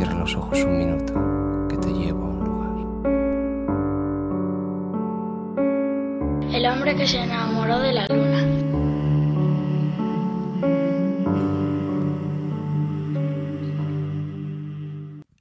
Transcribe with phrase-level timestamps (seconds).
[0.00, 1.12] Cierra los ojos un minuto,
[1.68, 2.70] que te llevo a un lugar.
[6.54, 8.46] El hombre que se enamoró de la luna.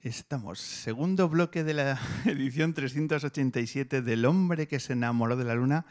[0.03, 5.85] Estamos, segundo bloque de la edición 387 del hombre que se enamoró de la luna.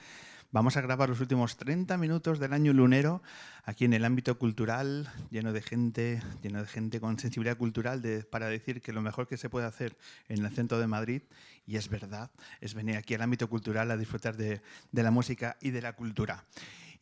[0.50, 3.22] Vamos a grabar los últimos 30 minutos del año lunero
[3.64, 8.00] aquí en el ámbito cultural, lleno de gente, lleno de gente con sensibilidad cultural
[8.30, 11.20] para decir que lo mejor que se puede hacer en el centro de Madrid,
[11.66, 12.30] y es verdad,
[12.62, 15.92] es venir aquí al ámbito cultural a disfrutar de, de la música y de la
[15.92, 16.46] cultura.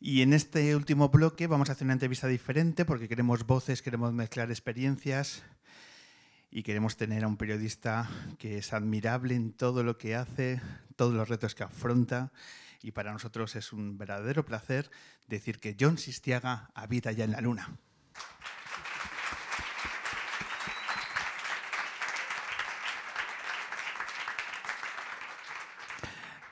[0.01, 4.11] Y en este último bloque vamos a hacer una entrevista diferente porque queremos voces, queremos
[4.11, 5.41] mezclar experiencias
[6.51, 8.09] y queremos tener a un periodista
[8.39, 10.59] que es admirable en todo lo que hace,
[10.97, 12.33] todos los retos que afronta
[12.81, 14.89] y para nosotros es un verdadero placer
[15.27, 17.77] decir que John Sistiaga habita ya en la Luna.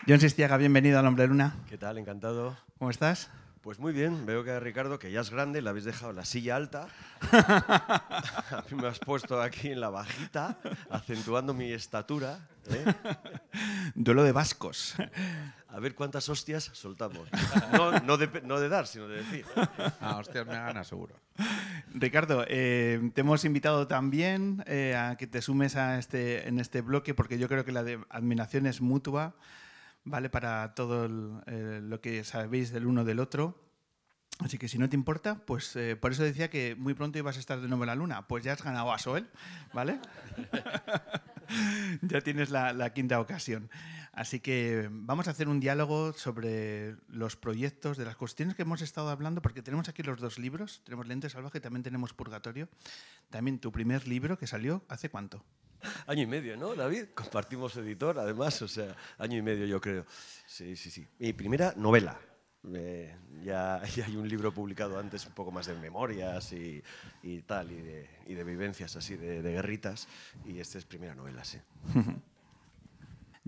[0.07, 1.55] John Sistiaga, bienvenido al Hombre Luna.
[1.67, 1.97] ¿Qué tal?
[1.97, 2.55] Encantado.
[2.77, 3.31] ¿Cómo estás?
[3.65, 6.23] Pues muy bien, veo que a Ricardo, que ya es grande, le habéis dejado la
[6.23, 6.87] silla alta.
[7.31, 12.47] a mí me has puesto aquí en la bajita, acentuando mi estatura.
[12.69, 12.85] ¿eh?
[13.95, 14.93] Duelo de vascos.
[15.67, 17.27] A ver cuántas hostias soltamos.
[18.05, 19.47] No, de, dar, sino de decir.
[19.99, 21.15] Ah, hostias me gana, seguro.
[21.91, 26.81] Ricardo, eh, te hemos invitado también eh, a que te sumes a este, en este
[26.81, 29.33] bloque, porque yo creo que la admiración es mutua
[30.05, 30.29] ¿vale?
[30.29, 33.61] Para todo eh, lo que sabéis del uno del otro.
[34.39, 37.37] Así que si no te importa, pues eh, por eso decía que muy pronto ibas
[37.37, 38.27] a estar de nuevo en la luna.
[38.27, 39.29] Pues ya has ganado a Soel,
[39.73, 39.99] ¿vale?
[42.01, 43.69] ya tienes la, quinta ocasión.
[44.11, 48.81] Así que vamos a hacer un diálogo sobre los proyectos, de las cuestiones que hemos
[48.81, 50.81] estado hablando, porque tenemos aquí los dos libros.
[50.83, 52.67] Tenemos Lente Salvaje, también tenemos Purgatorio.
[53.29, 55.45] También tu primer libro que salió, ¿hace cuánto?
[56.07, 57.05] Año y medio, ¿no, David?
[57.15, 60.05] Compartimos editor, además, o sea, año y medio yo creo.
[60.45, 61.07] Sí, sí, sí.
[61.19, 62.19] Mi primera novela.
[63.43, 66.81] ya, hay un libro publicado antes, un poco más de memorias y,
[67.41, 70.07] tal, y de, vivencias así, de, guerritas,
[70.45, 71.59] y esta es primera novela, sí.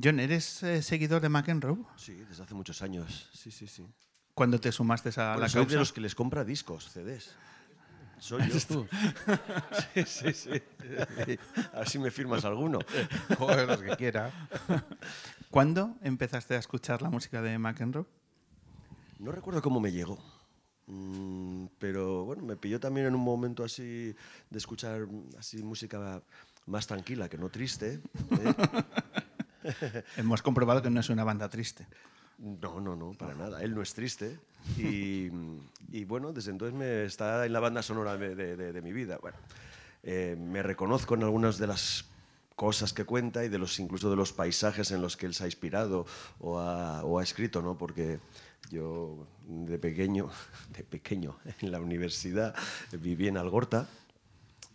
[0.01, 1.79] John, ¿eres eh, seguidor de McEnroe?
[1.95, 3.87] Sí, desde hace muchos años, sí, sí, sí.
[4.35, 7.33] ¿Cuándo te sumaste a la soy de los que les compra discos, CDs.
[8.19, 8.59] Soy yo.
[8.67, 8.87] tú?
[9.93, 10.61] sí, sí, sí.
[11.73, 12.79] A ver si me firmas alguno.
[13.37, 14.31] Joder, los que quiera.
[15.49, 18.05] ¿Cuándo empezaste a escuchar la música de McEnroe?
[19.19, 20.17] No recuerdo cómo me llegó.
[20.87, 24.15] Mm, pero bueno, me pilló también en un momento así
[24.49, 25.07] de escuchar
[25.37, 26.21] así música
[26.65, 28.01] más tranquila, que no triste.
[28.41, 28.53] ¿eh?
[30.17, 31.87] Hemos comprobado que no es una banda triste.
[32.37, 33.63] No, no, no, para nada.
[33.63, 34.39] Él no es triste.
[34.77, 35.29] Y,
[36.05, 39.17] bueno, desde entonces me está en la banda sonora de, mi vida.
[39.21, 39.37] Bueno,
[40.03, 42.05] eh, me reconozco en algunas de las
[42.55, 45.43] cosas que cuenta y de los incluso de los paisajes en los que él se
[45.43, 46.07] ha inspirado
[46.39, 47.77] o ha, escrito, ¿no?
[47.77, 48.19] Porque
[48.71, 50.29] yo de pequeño,
[50.75, 52.55] de pequeño en la universidad
[52.91, 53.87] viví en Algorta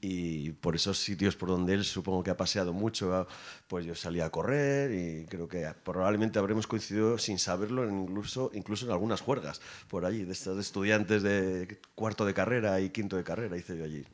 [0.05, 3.27] y por esos sitios por donde él supongo que ha paseado mucho,
[3.69, 8.85] pues yo salía a correr y creo que probablemente habremos coincidido sin saberlo incluso, incluso
[8.85, 13.23] en algunas juergas por allí, de estos estudiantes de cuarto de carrera y quinto de
[13.23, 14.05] carrera hice yo allí.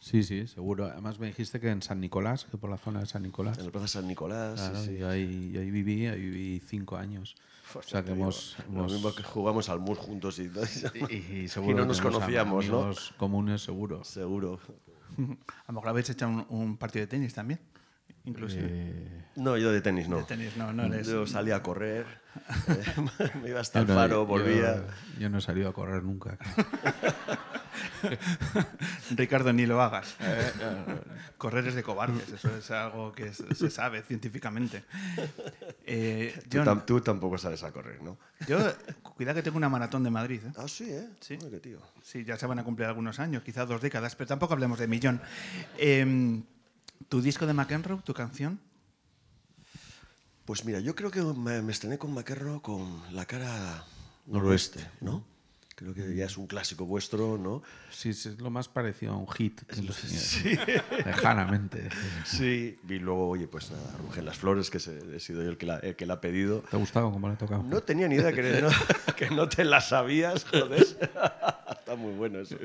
[0.00, 0.86] Sí, sí, seguro.
[0.86, 3.56] Además me dijiste que en San Nicolás, que por la zona de San Nicolás.
[3.58, 5.02] En la plaza San Nicolás, sí, sí.
[5.04, 7.36] ahí, ahí, viví, ahí viví cinco años.
[7.72, 10.50] O sea que hemos, Lo mismo que jugamos al MUR juntos y,
[11.10, 12.90] y, no nos conocíamos, ¿no?
[13.16, 14.02] comunes, seguro.
[14.02, 14.58] Seguro.
[15.18, 17.60] A lo mejor habéis hecho un, partido de tenis también.
[18.24, 18.68] Inclusive.
[18.70, 20.18] Eh, no, yo de tenis no.
[20.18, 21.06] De tenis no, no eres...
[21.06, 22.06] Yo salía a correr,
[22.68, 22.84] eh,
[23.42, 24.84] me iba hasta el faro, volvía.
[25.18, 26.38] Yo, no he salido a correr nunca.
[29.16, 30.16] Ricardo, ni lo hagas.
[30.20, 30.52] Eh,
[31.36, 34.84] correr es de cobardes, eso es algo que se sabe científicamente.
[36.86, 38.18] tú, tampoco sabes a correr, ¿no?
[38.46, 38.58] Yo,
[39.02, 40.40] cuidado que tengo una maratón de Madrid.
[40.56, 41.08] Ah, sí, ¿eh?
[41.20, 41.38] Sí.
[42.02, 44.86] Sí, ya se van a cumplir algunos años, quizás dos décadas, pero tampoco hablemos de
[44.86, 45.20] millón.
[45.78, 46.44] Em,
[47.08, 48.60] ¿Tu disco de McEnroe, tu canción?
[50.44, 53.84] Pues mira, yo creo que me, estrené con McEnroe con La cara
[54.26, 55.24] noroeste, ¿no?
[55.82, 57.62] Creo que ya es un clásico vuestro, ¿no?
[57.90, 59.62] Sí, es lo más parecido a un hit.
[59.62, 60.56] Que sí.
[61.04, 61.88] Lejanamente.
[62.24, 65.66] Sí, y luego, oye, pues nada, Rugen las Flores, que he sido yo el que,
[65.66, 66.60] la, el que la ha pedido.
[66.70, 67.62] ¿Te ha gustado cómo le ha tocado?
[67.64, 68.68] No tenía ni idea que no,
[69.16, 70.82] que no te la sabías, joder.
[70.82, 72.56] Está muy bueno eso.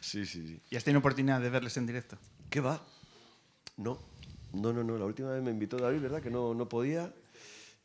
[0.00, 0.60] Sí, sí, sí.
[0.70, 2.16] ¿Y has tenido oportunidad de verles en directo?
[2.48, 2.80] ¿Qué va?
[3.76, 3.98] No,
[4.52, 4.96] no, no, no.
[4.96, 6.22] La última vez me invitó David, ¿verdad?
[6.22, 7.12] Que no, no podía.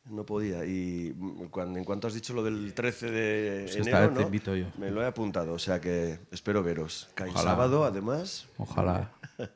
[0.06, 0.66] No podía.
[0.66, 1.16] Y
[1.50, 4.22] cuando, en cuanto has dicho lo del 13 de pues enero, ¿no?
[4.22, 4.68] invito yo.
[4.78, 5.54] me lo he apuntado.
[5.54, 7.10] O sea que espero veros.
[7.16, 8.48] Cae sábado, además.
[8.58, 9.14] Ojalá.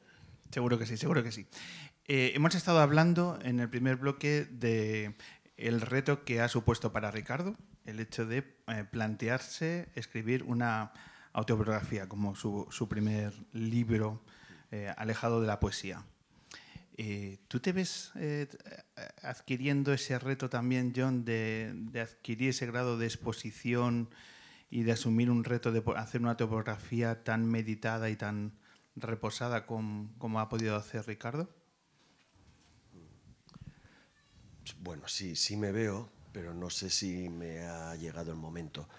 [0.52, 1.46] Seguro que sí, seguro que sí.
[2.06, 5.16] Eh, hemos estado hablando en el primer bloque de
[5.58, 10.94] el reto que ha supuesto para Ricardo el hecho de eh, plantearse escribir una
[11.34, 14.22] autobiografía como su, su primer libro
[14.72, 16.04] eh, alejado de la poesía.
[17.00, 18.48] Eh, ¿Tú te ves eh,
[19.22, 21.72] adquiriendo ese reto también, John, de,
[22.02, 24.10] adquirir ese grado de exposición
[24.72, 28.52] y de asumir un reto de hacer una autobiografía tan meditada y tan
[28.96, 31.48] reposada como, ha podido hacer Ricardo?
[34.82, 38.90] Bueno, sí, sí me veo, pero no sé si me ha llegado el momento.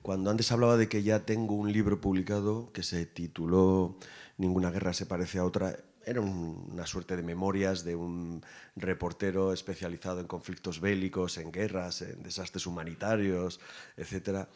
[0.00, 3.96] Cuando antes hablaba de que ya tengo un libro publicado que se tituló
[4.38, 8.44] Ninguna guerra se parece a otra, era una suerte de memorias de un
[8.76, 13.60] reportero especializado en conflictos bélicos, en guerras, en desastres humanitarios,
[13.96, 14.46] etc.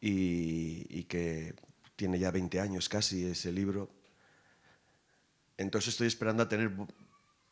[0.00, 1.54] Y, que
[1.96, 3.90] tiene ya 20 años casi ese libro.
[5.56, 6.70] Entonces estoy esperando a tener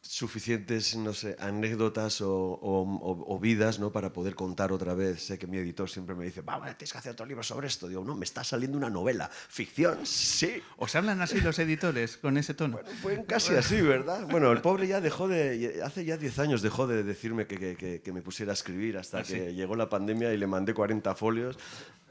[0.03, 3.93] suficientes, no sé, anécdotas o, o, o, vidas ¿no?
[3.93, 5.23] para poder contar otra vez.
[5.23, 7.89] Sé que mi editor siempre me dice, vamos, tienes que hacer otro libro sobre esto.
[7.89, 9.31] Digo, no, me está saliendo una novela.
[9.49, 10.05] ¿Ficción?
[10.05, 10.61] Sí.
[10.77, 12.81] ¿Os hablan así los editores con ese tono?
[12.83, 14.27] Bueno, fue casi así, ¿verdad?
[14.29, 18.03] Bueno, el pobre ya dejó de, hace ya 10 años dejó de decirme que, que,
[18.03, 19.55] que me pusiera a escribir hasta ¿Ah, que sí?
[19.55, 21.57] llegó la pandemia y le mandé 40 folios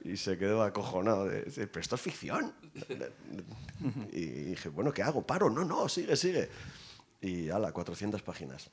[0.02, 1.26] y se quedó acojonado.
[1.26, 2.54] De, Pero esto es ficción.
[4.14, 5.28] y dije, bueno, ¿qué hago?
[5.28, 5.50] Paro.
[5.50, 6.50] No, no, sigue, sigue
[7.22, 8.70] y ala, 400 páginas.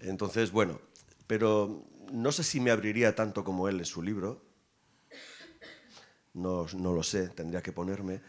[0.00, 0.80] Entonces, bueno,
[1.26, 4.42] pero no sé si me abriría tanto como él en su libro.
[6.34, 8.20] No, no lo sé, tendría que ponerme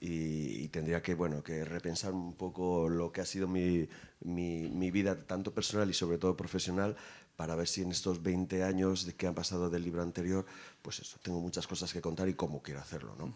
[0.00, 3.88] y, y, tendría que, bueno, que repensar un poco lo que ha sido mi,
[4.20, 6.96] mi, mi, vida, tanto personal y sobre todo profesional,
[7.36, 10.44] para ver si en estos 20 años de que han pasado del libro anterior,
[10.82, 13.32] pues eso, tengo muchas cosas que contar y cómo quiero hacerlo, ¿no?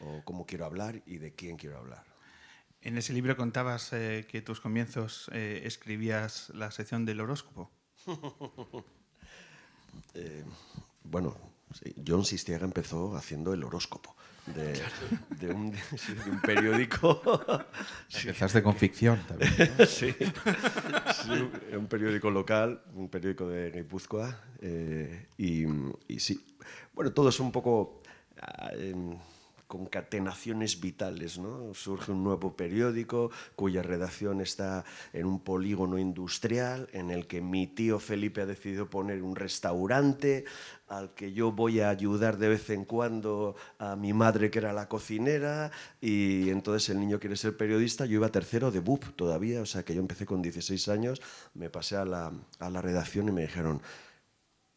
[0.00, 2.11] O cómo quiero hablar y de quién quiero hablar.
[2.82, 7.70] En ese libro contabas eh, que tus comienzos eh, escribías la sección del horóscopo.
[10.14, 10.44] eh,
[11.04, 11.36] bueno,
[11.72, 14.94] sí, John Sistiaga empezó haciendo el horóscopo de, claro.
[15.40, 17.22] de, un, sí, de un, periódico.
[18.14, 19.52] Empezaste con ficción también.
[19.78, 19.86] ¿no?
[19.86, 24.40] sí, sí, un periódico local, un periódico de Guipúzcoa.
[24.60, 25.64] Eh, y,
[26.08, 26.44] y, sí,
[26.94, 28.02] bueno, todo es un poco.
[28.94, 29.14] Uh,
[29.72, 31.38] concatenaciones vitales.
[31.38, 31.72] ¿no?
[31.72, 34.84] Surge un nuevo periódico cuya redacción está
[35.14, 40.44] en un polígono industrial en el que mi tío Felipe ha decidido poner un restaurante
[40.88, 44.74] al que yo voy a ayudar de vez en cuando a mi madre que era
[44.74, 45.70] la cocinera
[46.02, 49.84] y entonces el niño quiere ser periodista, yo iba tercero de BUP todavía, o sea
[49.86, 51.22] que yo empecé con 16 años,
[51.54, 53.80] me pasé a la, a la redacción y me dijeron,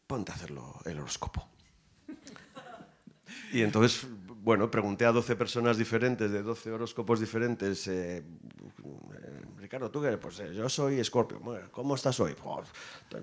[0.06, 1.46] ponte a hacerlo el horóscopo.
[3.52, 4.06] Y entonces
[4.46, 7.88] bueno, pregunté a 12 personas diferentes, de 12 horóscopos diferentes.
[7.88, 8.22] Eh, eh,
[9.58, 10.20] Ricardo, ¿tú qué eres?
[10.20, 11.40] Pues eh, yo soy Escorpio.
[11.40, 12.36] Bueno, ¿Cómo estás hoy?
[12.44, 12.62] Oh,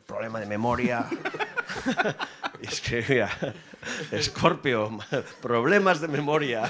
[0.05, 1.07] problema de memoria.
[2.61, 3.29] y escribía,
[4.11, 4.99] Escorpio,
[5.41, 6.69] problemas de memoria.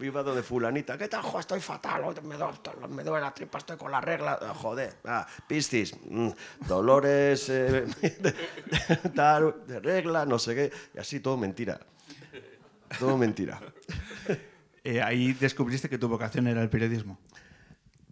[0.00, 0.98] Iba de fulanita.
[0.98, 1.22] ¿Qué tal?
[1.22, 2.02] Jo, estoy fatal.
[2.24, 2.58] Me duele,
[2.88, 4.40] me duele la tripa, estoy con la regla.
[4.60, 4.96] Joder.
[5.04, 6.30] Ah, Piscis, mm,
[6.66, 7.86] dolores, eh,
[9.14, 10.72] tal, de regla, no sé qué.
[10.96, 11.78] Y así todo mentira.
[12.98, 13.60] Todo mentira.
[14.86, 17.18] Eh, ahí descubriste que tu vocación era el periodismo.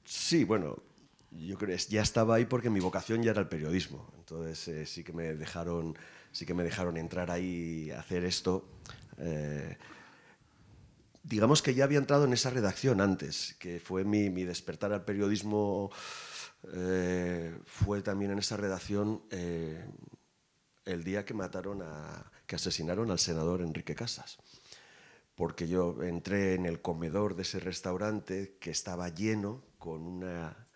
[0.06, 0.82] Sí, bueno,
[1.30, 4.12] yo creo que ya estaba ahí porque mi vocación ya era el periodismo.
[4.18, 5.96] Entonces eh, sí que me dejaron,
[6.30, 8.68] sí que me dejaron entrar ahí a hacer esto.
[9.18, 9.76] Eh,
[11.22, 15.04] digamos que ya había entrado en esa redacción antes, que fue mi, mi despertar al
[15.04, 15.90] periodismo.
[16.74, 19.22] Eh, fue también en esa redacción
[20.84, 24.38] el día que mataron a, que asesinaron al senador Enrique Casas
[25.34, 30.68] porque yo entré en el comedor de ese restaurante que estaba lleno con una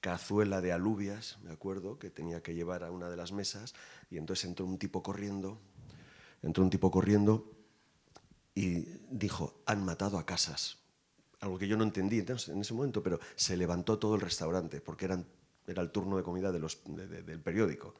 [0.00, 3.74] cazuela de alubias, me acuerdo, que tenía que llevar a una de las mesas,
[4.10, 5.60] y entonces entró un tipo corriendo,
[6.42, 7.52] entró un tipo corriendo
[8.54, 8.80] y
[9.10, 10.78] dijo, han matado a Casas.
[11.40, 15.04] Algo que yo no entendí en ese momento, pero se levantó todo el restaurante, porque
[15.04, 17.94] era el turno de comida del periódico.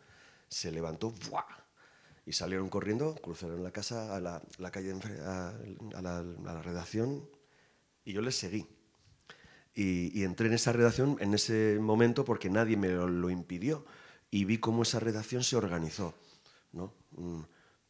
[0.49, 1.62] Se levantó, ¡buah!
[2.25, 7.29] Y salieron corriendo, cruzaron la casa a la, calle, a, la, redacción
[8.05, 8.67] y yo les seguí.
[9.75, 13.85] Y, entré en esa redacción en ese momento porque nadie me lo, impidió
[14.31, 16.15] y vi cómo esa redacción se organizó.
[16.73, 16.93] ¿no?
[17.13, 17.43] Mm,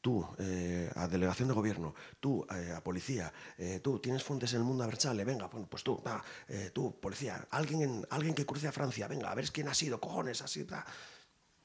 [0.02, 4.58] tú, eh, a delegación de gobierno, tú, eh, a policía, eh, tú, tienes fuentes en
[4.60, 8.44] el mundo a venga, bueno, pues tú, va, eh, tú, policía, alguien, en, alguien que
[8.44, 10.84] cruce a Francia, venga, a ver quién ha sido, cojones, así, va.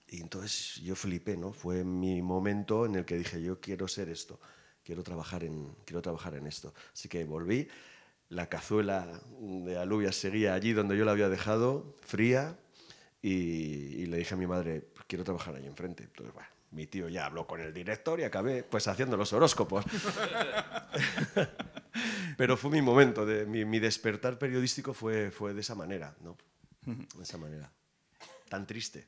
[0.07, 1.51] Y entonces yo flipé, ¿no?
[1.51, 4.39] Fue mi momento en el que dije, yo quiero ser esto,
[4.83, 6.73] quiero trabajar en, quiero trabajar en esto.
[6.93, 7.67] Así que volví
[8.29, 12.57] la cazuela de alubias seguía allí donde yo la había dejado, fría,
[13.21, 16.03] y, le dije a mi madre, quiero trabajar ahí enfrente.
[16.03, 19.85] Entonces, bueno, mi tío ya habló con el director y acabé pues haciendo los horóscopos.
[22.37, 26.37] Pero fue mi momento, de, mi, despertar periodístico fue, fue de esa manera, ¿no?
[26.85, 27.71] De esa manera.
[28.47, 29.07] Tan triste.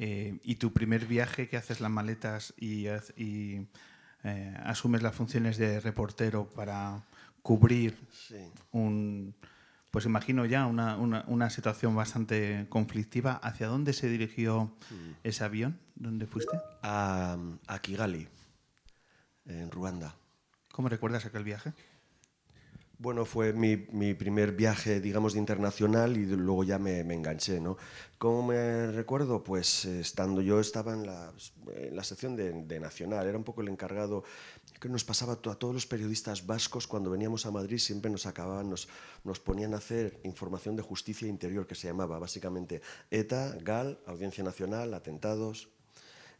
[0.00, 2.86] Eh, ¿Y tu primer viaje que haces las maletas y,
[3.16, 3.66] y
[4.22, 7.02] eh, asumes las funciones de reportero para
[7.42, 7.96] cubrir
[8.70, 9.34] un,
[9.90, 13.40] pues imagino ya una, una, situación bastante conflictiva.
[13.42, 15.10] ¿Hacia dónde se dirigió mm.
[15.24, 15.78] ese avión?
[15.96, 16.56] ¿Dónde fuiste?
[16.82, 17.36] A,
[17.66, 18.28] a Kigali,
[19.46, 20.14] en Ruanda.
[20.72, 21.72] ¿Cómo recuerdas aquel viaje?
[23.00, 27.60] Bueno, fue mi, mi, primer viaje, digamos, de internacional y luego ya me, me, enganché,
[27.60, 27.76] ¿no?
[28.18, 29.44] ¿Cómo me recuerdo?
[29.44, 34.24] Pues estando yo estaba en la, sección de, de, Nacional, era un poco el encargado
[34.80, 38.68] que nos pasaba a todos los periodistas vascos cuando veníamos a Madrid, siempre nos acababan,
[38.68, 38.88] nos,
[39.22, 44.42] nos ponían a hacer información de justicia interior, que se llamaba básicamente ETA, GAL, Audiencia
[44.42, 45.68] Nacional, atentados.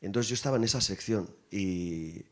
[0.00, 2.24] Entonces yo estaba en esa sección y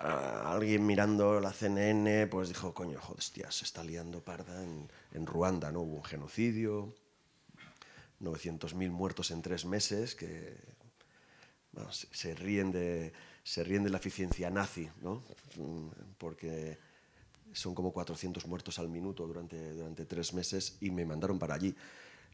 [0.00, 5.80] alguien mirando la CNN pues dijo, coño, joder, se está liando parda en, Ruanda, ¿no?
[5.80, 6.94] Hubo un genocidio,
[8.22, 10.56] 900.000 muertos en tres meses, que
[11.90, 15.22] se, ríen de, se ríen de la eficiencia nazi, ¿no?
[16.16, 16.78] Porque
[17.52, 21.74] son como 400 muertos al minuto durante, durante tres meses y me mandaron para allí.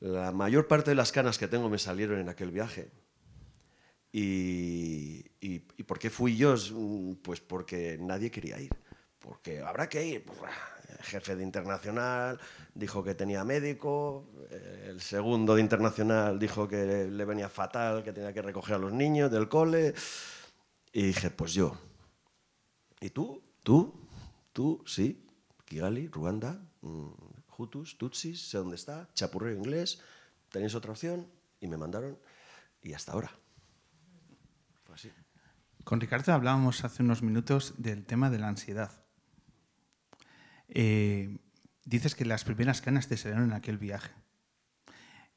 [0.00, 2.90] La mayor parte de las canas que tengo me salieron en aquel viaje.
[4.12, 6.54] Y, y, por qué fui yo?
[7.22, 8.74] Pues porque nadie quería ir.
[9.18, 10.24] Porque habrá que ir.
[10.24, 10.38] Pues,
[10.88, 12.40] el jefe de internacional
[12.74, 18.32] dijo que tenía médico, el segundo de internacional dijo que le venía fatal, que tenía
[18.32, 19.94] que recoger a los niños del cole.
[20.92, 21.76] Y dije, pues yo.
[23.00, 23.42] ¿Y tú?
[23.62, 23.94] ¿Tú?
[24.52, 24.82] ¿Tú?
[24.86, 25.26] Sí.
[25.66, 27.10] Kigali, Ruanda, mm,
[27.58, 30.00] Hutus, Tutsis, sé dónde está, chapurreo inglés.
[30.48, 31.26] ¿Tenéis otra opción?
[31.60, 32.18] Y me mandaron.
[32.82, 33.30] Y hasta ahora.
[35.86, 38.90] Con Ricardo hablábamos hace unos minutos del tema de la ansiedad.
[40.66, 41.38] Eh,
[41.84, 44.10] dices que las primeras canas te salieron en aquel viaje.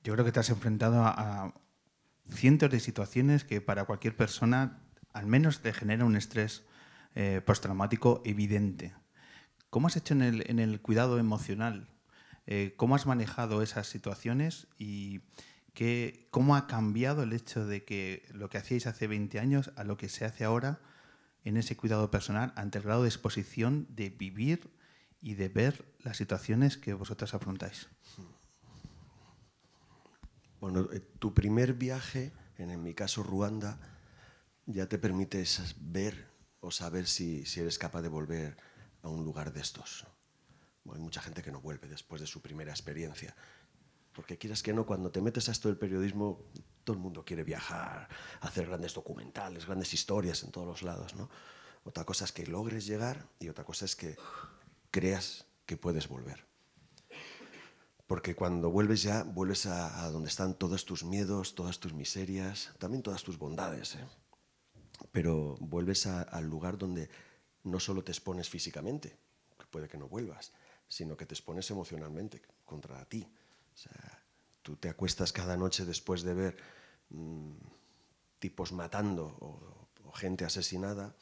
[0.03, 1.53] Yo creo que te has enfrentado a,
[2.31, 4.81] cientos de situaciones que para cualquier persona
[5.13, 6.63] al menos te genera un estrés
[7.13, 8.95] eh, postraumático evidente.
[9.69, 11.89] ¿Cómo has hecho en el, cuidado emocional?
[12.47, 14.65] Eh, ¿Cómo has manejado esas situaciones
[16.31, 19.97] ¿Cómo ha cambiado el hecho de que lo que hacíais hace 20 años a lo
[19.97, 20.79] que se hace ahora
[21.43, 24.71] en ese cuidado personal ante el grado de exposición de vivir
[25.21, 27.87] y de ver las situaciones que vosotros afrontáis?
[30.59, 33.79] Bueno, eh, tu primer viaje, en, mi caso Ruanda,
[34.65, 35.43] ya te permite
[35.79, 36.27] ver
[36.59, 38.57] o saber si eres capaz de volver
[39.01, 40.05] a un lugar de estos.
[40.91, 43.35] hay mucha gente que no vuelve después de su primera experiencia.
[44.19, 46.43] Porque quieras que no, cuando te metes a esto del periodismo,
[46.83, 48.09] todo el mundo quiere viajar,
[48.41, 51.15] hacer grandes documentales, grandes historias en todos los lados.
[51.15, 51.29] ¿no?
[51.85, 54.17] Otra cosa es que logres llegar y otra cosa es que
[54.91, 56.45] creas que puedes volver.
[58.07, 63.01] Porque cuando vuelves ya, vuelves a, donde están todos tus miedos, todas tus miserias, también
[63.01, 63.95] todas tus bondades.
[63.95, 64.05] ¿eh?
[65.13, 67.09] Pero vuelves al lugar donde
[67.63, 69.15] no solo te expones físicamente,
[69.57, 70.51] que puede que no vuelvas,
[70.89, 73.25] sino que te expones emocionalmente contra ti,
[74.61, 76.57] tú te acuestas cada noche después de ver
[77.09, 77.53] mm,
[78.39, 79.79] tipos matando o,
[80.15, 81.15] gente asesinada,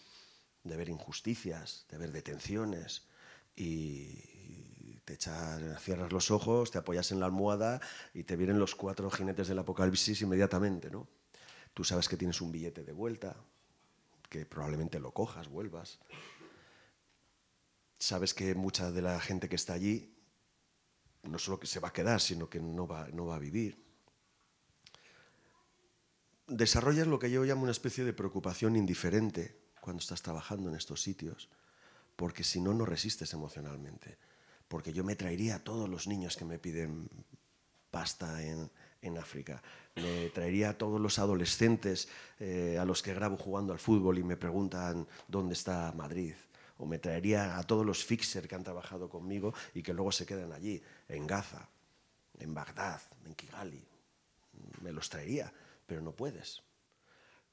[0.63, 3.05] de ver injusticias, de ver detenciones
[3.53, 7.81] y te echas, cierras los ojos, te apoyas en la almohada
[8.13, 11.07] y te vienen los cuatro jinetes del apocalipsis inmediatamente, ¿no?
[11.73, 13.35] Tú sabes que tienes un billete de vuelta,
[14.29, 15.99] que probablemente lo cojas, vuelvas.
[17.99, 20.16] Sabes que mucha de la gente que está allí
[21.27, 23.77] no solo que se va a quedar, sino que no va, no va a vivir.
[26.47, 31.01] Desarrollas lo que yo llamo una especie de preocupación indiferente cuando estás trabajando en estos
[31.01, 31.49] sitios,
[32.15, 34.17] porque si no, no resistes emocionalmente.
[34.67, 37.09] Porque yo me traería a todos los niños que me piden
[37.91, 38.69] pasta en,
[39.01, 39.61] en África.
[39.95, 44.23] Me traería a todos los adolescentes eh, a los que grabo jugando al fútbol y
[44.23, 46.35] me preguntan dónde está Madrid
[46.77, 50.25] o me traería a todos los fixers que han trabajado conmigo y que luego se
[50.25, 51.69] quedan allí, en Gaza,
[52.39, 53.83] en Bagdad, en Kigali.
[54.81, 55.51] Me los traería,
[55.85, 56.61] pero no puedes.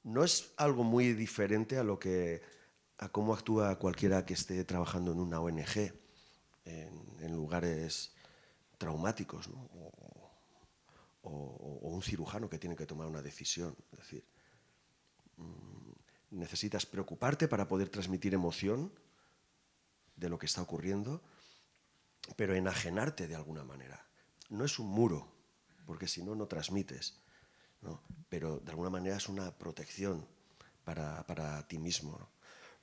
[0.03, 2.41] No es algo muy diferente a lo que
[2.97, 5.91] a cómo actúa cualquiera que esté trabajando en una ONG,
[6.65, 8.13] en, lugares
[8.77, 10.21] traumáticos, o,
[11.23, 13.75] o, un cirujano que tiene que tomar una decisión.
[13.91, 14.23] Es decir,
[15.37, 15.91] mm,
[16.31, 18.91] necesitas preocuparte para poder transmitir emoción
[20.15, 21.21] de lo que está ocurriendo
[22.35, 24.03] pero enajenarte de alguna manera.
[24.49, 25.27] No es un muro,
[25.85, 27.19] porque si no, no transmites,
[27.81, 28.01] ¿no?
[28.29, 30.27] pero de alguna manera es una protección
[30.83, 32.29] para, para ti mismo.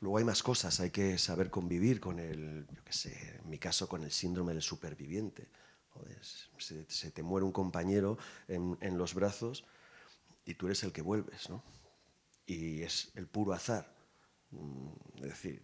[0.00, 3.58] Luego hay más cosas, hay que saber convivir con el, yo qué sé, en mi
[3.58, 5.48] caso con el síndrome del superviviente.
[5.90, 9.64] Joder, se, se, te muere un compañero en, en, los brazos
[10.46, 11.62] y tú eres el que vuelves, ¿no?
[12.46, 13.94] Y es el puro azar.
[14.50, 15.62] Mm, es decir,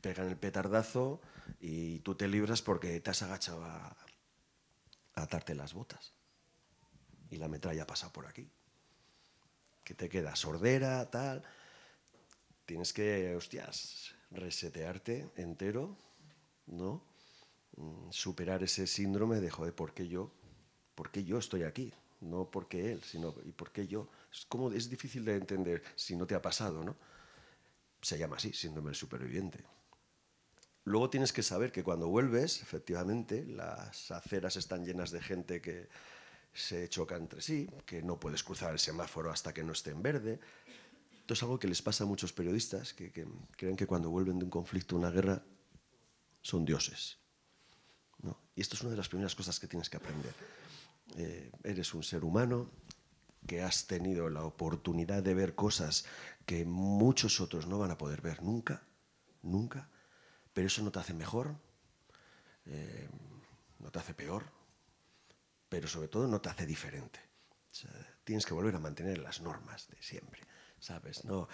[0.00, 1.20] pegan el petardazo
[1.60, 3.96] y tú te libras porque te has agachado a,
[5.14, 6.12] atarte las botas.
[7.30, 8.50] Y la metralla pasa por aquí.
[9.84, 11.44] Que te queda sordera, tal
[12.70, 15.96] tienes que, hostias, resetearte entero,
[16.66, 17.02] ¿no?
[17.76, 20.30] Mm, superar ese síndrome de, joder, ¿por qué yo?
[20.94, 21.92] ¿Por qué yo estoy aquí?
[22.20, 24.08] No porque él, sino ¿y por qué yo?
[24.32, 26.94] Es, como, es difícil de entender si no te ha pasado, ¿no?
[28.00, 29.64] Se llama así, síndrome del superviviente.
[30.84, 35.88] Luego tienes que saber que cuando vuelves, efectivamente, las aceras están llenas de gente que
[36.52, 40.02] se choca entre sí, que no puedes cruzar el semáforo hasta que no esté en
[40.02, 40.40] verde,
[41.30, 43.12] esto es algo que les pasa a muchos periodistas que,
[43.56, 45.44] creen que cuando vuelven de un conflicto, una guerra,
[46.42, 47.18] son dioses.
[48.22, 48.36] ¿no?
[48.56, 50.34] Y esto es una de las primeras cosas que tienes que aprender.
[51.16, 52.68] Eh, eres un ser humano
[53.46, 56.04] que has tenido la oportunidad de ver cosas
[56.46, 58.82] que muchos otros no van a poder ver nunca,
[59.42, 59.88] nunca,
[60.52, 61.54] pero eso no te hace mejor,
[62.66, 63.08] eh,
[63.78, 64.44] no te hace peor,
[65.68, 67.20] pero sobre todo no te hace diferente.
[68.24, 70.40] Tienes que volver a mantener las normas de siempre.
[70.80, 71.24] ¿sabes?
[71.24, 71.48] No,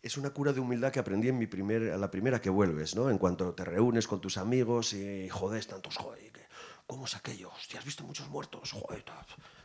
[0.00, 2.94] es una cura de humildad que aprendí en mi primer, a la primera que vuelves,
[2.94, 3.10] ¿no?
[3.10, 6.48] En cuanto te reúnes con tus amigos y jodes tantos, joder,
[6.86, 7.50] ¿cómo es aquello?
[7.50, 9.04] Hostia, has visto muchos muertos, joder.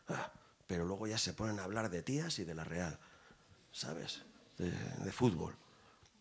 [0.10, 0.34] Ah,
[0.68, 3.00] pero luego ya se ponen a hablar de tías y de la Real,
[3.72, 4.24] ¿sabes?
[4.58, 5.56] De, fútbol.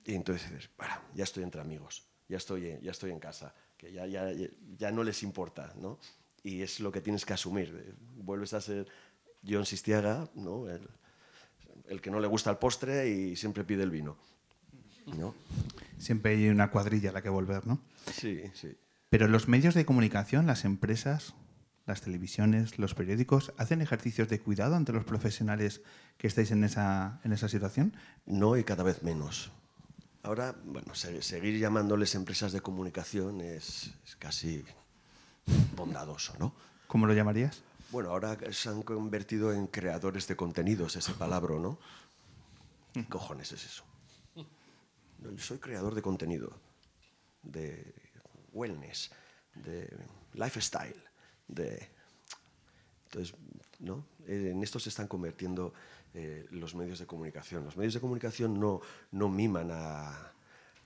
[0.05, 3.93] Y entonces dices, bueno, ya estoy entre amigos, ya estoy, ya estoy en casa, que
[3.93, 4.31] ya, ya,
[4.77, 5.99] ya no les importa, ¿no?
[6.43, 7.95] Y es lo que tienes que asumir.
[8.17, 8.89] Vuelves a ser
[9.47, 10.69] John Sistiaga, ¿no?
[10.69, 10.89] El,
[11.89, 14.17] el que no le gusta el postre y siempre pide el vino.
[15.19, 15.35] ¿no?
[15.99, 17.81] Siempre hay una cuadrilla a la que volver, ¿no?
[18.13, 18.77] Sí, sí.
[19.09, 21.35] Pero los medios de comunicación, las empresas,
[21.87, 25.83] las televisiones, los periódicos, ¿hacen ejercicios de cuidado ante los profesionales
[26.17, 27.95] que estáis en esa, en esa situación?
[28.25, 29.53] No y cada vez menos.
[30.25, 34.65] Ahora, bueno, seguir llamándoles empresas de comunicación es, es casi
[35.75, 36.55] bondadoso, ¿no?
[36.87, 37.61] ¿Cómo lo llamarías?
[37.91, 41.77] Bueno, ahora se han convertido en creadores de contenidos, ese palabra, ¿no?
[42.93, 43.85] ¿Qué cojones es eso?
[44.37, 46.53] Yo soy creador de contenido,
[47.43, 47.93] de
[48.53, 49.11] wellness,
[49.55, 49.89] de
[50.35, 51.03] lifestyle,
[51.49, 51.89] de...
[53.07, 53.35] Entonces,
[53.81, 54.05] ¿no?
[54.27, 55.75] En esto se están convirtiendo
[56.15, 57.65] eh, los medios de comunicación.
[57.65, 60.33] Los medios de comunicación no, no, miman a,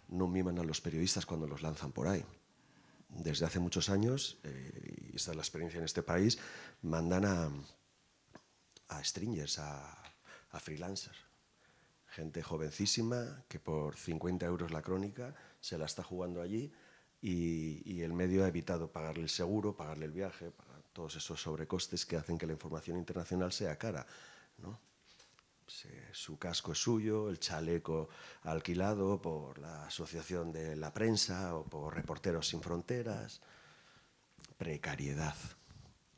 [0.09, 2.25] no miman a los periodistas cuando los lanzan por ahí
[3.09, 6.39] desde hace muchos años, eh, y esta es la experiencia en este país,
[6.83, 7.51] mandan a,
[8.89, 9.93] a stringers, a,
[10.51, 11.19] a freelancers.
[12.09, 16.73] Gente jovencísima que por 50 euros la crónica se la está jugando allí
[17.21, 21.41] y, y, el medio ha evitado pagarle el seguro, pagarle el viaje, pagar todos esos
[21.41, 24.07] sobrecostes que hacen que la información internacional sea cara.
[24.59, 24.79] ¿no?
[26.13, 28.09] Su casco es suyo, el chaleco
[28.43, 33.41] alquilado por la Asociación de la Prensa o por Reporteros Sin Fronteras.
[34.59, 35.37] Precariedad,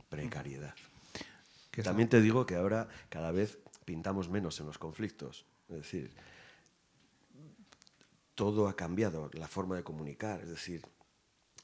[0.09, 0.75] precariedad.
[1.83, 5.45] También te digo que ahora cada vez pintamos menos en los conflictos.
[5.69, 6.13] Es decir,
[8.35, 10.41] todo ha cambiado, la forma de comunicar.
[10.43, 10.83] Es decir,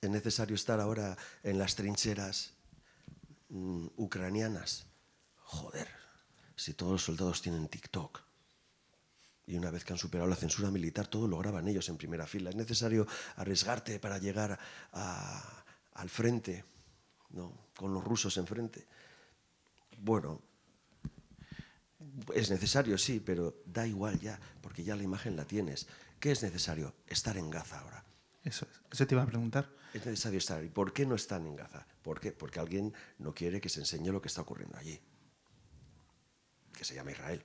[0.01, 2.55] es necesario estar ahora en las trincheras
[3.49, 4.87] mmm, ucranianas.
[5.37, 5.89] Joder,
[6.57, 8.23] si todos los soldados tienen TikTok?
[9.47, 12.27] Y una vez que han superado la censura militar, todo lo graban ellos en primera
[12.27, 12.51] fila.
[12.51, 14.59] Es necesario arriesgarte para llegar
[14.93, 16.65] a, al frente,
[17.31, 17.53] ¿no?
[17.77, 18.87] con los rusos enfrente.
[19.99, 20.41] Bueno,
[22.35, 25.87] es necesario, sí, pero da igual ya, porque ya la imagen la tienes.
[26.19, 26.95] ¿Qué es necesario?
[27.07, 28.03] Estar en Gaza ahora.
[28.43, 29.71] Eso, eso te iba a preguntar.
[29.93, 30.65] Es necesario estar.
[30.65, 31.87] ¿Y por qué no están en Gaza?
[32.03, 32.33] ¿Por qué?
[32.33, 34.99] Porque alguien no quiere que se enseñe lo que está ocurriendo allí
[36.75, 37.45] que se llama Israel.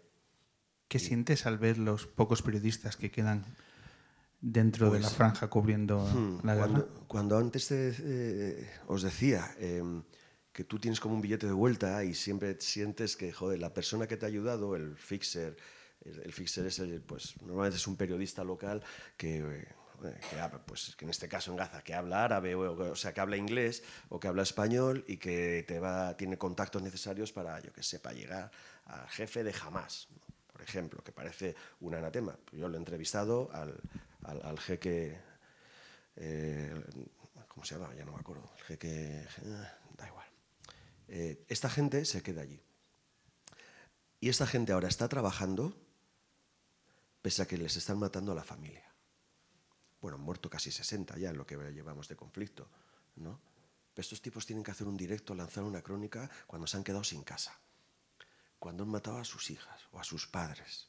[0.89, 3.45] ¿Qué y, sientes al ver los pocos periodistas que quedan
[4.41, 7.05] dentro pues, de la franja cubriendo hmm, la cuando, guerra?
[7.07, 9.83] Cuando antes te, eh, os decía eh,
[10.51, 14.07] que tú tienes como un billete de vuelta y siempre sientes que, joder, la persona
[14.07, 15.55] que te ha ayudado, el fixer,
[16.01, 18.83] el, fixer es el, pues normalmente es un periodista local
[19.15, 19.67] que...
[19.99, 23.19] Que, pues, que en este caso en Gaza, que habla árabe, o, o, sea, que
[23.19, 27.73] habla inglés o que habla español y que te va, tiene contactos necesarios para, yo
[27.73, 28.49] que sé, para llegar
[28.89, 30.07] al jefe de Hamas,
[30.51, 32.37] por ejemplo, que parece un anatema.
[32.51, 33.79] Yo lo he entrevistado al,
[34.23, 35.17] al, jeque,
[36.15, 36.83] eh,
[37.47, 37.93] ¿cómo se llama?
[37.95, 38.51] Ya no me acuerdo.
[38.57, 40.27] El jeque, ah, da igual.
[41.07, 42.61] Eh, esta gente se queda allí.
[44.19, 45.73] Y esta gente ahora está trabajando
[47.21, 48.83] pese a que les están matando a la familia.
[50.01, 52.69] Bueno, han muerto casi 60 ya en lo que llevamos de conflicto,
[53.15, 53.39] ¿no?
[53.93, 57.03] Pero estos tipos tienen que hacer un directo, lanzar una crónica cuando se han quedado
[57.03, 57.59] sin casa,
[58.59, 60.87] cuando han matado a sus hijas o a sus padres.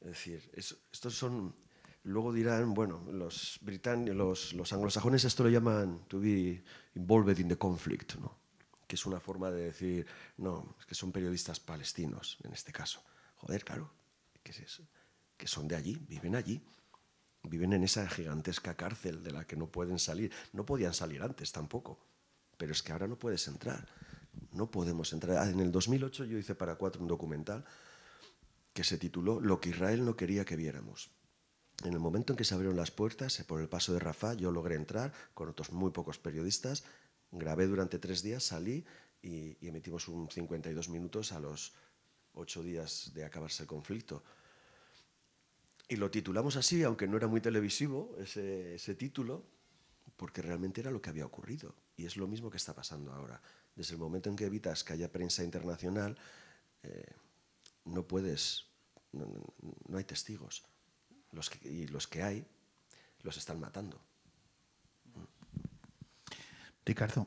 [0.00, 1.54] Es decir, estos son
[2.04, 7.48] Luego dirán, bueno, los británicos, los, los, anglosajones esto lo llaman to be involved in
[7.48, 8.38] the conflict, ¿no?
[8.88, 10.06] que es una forma de decir,
[10.38, 13.04] no, es que son periodistas palestinos en este caso.
[13.36, 13.92] Joder, claro,
[14.42, 14.88] ¿qué es eso?
[15.36, 16.62] Que son de allí, viven allí,
[17.42, 20.32] viven en esa gigantesca cárcel de la que no pueden salir.
[20.54, 22.00] No podían salir antes tampoco,
[22.56, 23.86] pero es que ahora no puedes entrar.
[24.52, 25.38] No podemos entrar.
[25.38, 27.64] Ah, en el 2008 yo hice para cuatro un documental
[28.72, 31.10] que se tituló Lo que Israel no quería que viéramos.
[31.84, 34.34] En el momento en que se abrieron las puertas, eh, por el paso de Rafa,
[34.34, 36.84] yo logré entrar con otros muy pocos periodistas,
[37.30, 38.84] grabé durante tres días, salí
[39.22, 41.74] y, emitimos un 52 minutos a los
[42.34, 44.24] ocho días de acabarse el conflicto.
[45.88, 49.44] Y lo titulamos así, aunque no era muy televisivo ese, título,
[50.16, 51.74] porque realmente era lo que había ocurrido.
[51.96, 53.40] Y es lo mismo que está pasando ahora.
[53.78, 56.18] Desde el momento en que evitas que haya prensa internacional,
[56.82, 57.14] eh,
[57.84, 58.66] no puedes,
[59.12, 60.64] no hay testigos
[61.62, 62.46] y los que hay
[63.22, 64.00] los están matando.
[66.84, 67.26] Ricardo,